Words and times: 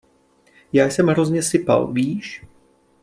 Já 0.73 0.89
jsem 0.89 1.07
hrozně 1.07 1.43
sypal, 1.43 1.91
víš? 1.93 2.43